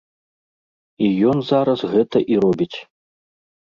[1.07, 2.77] І ён зараз гэта і робіць.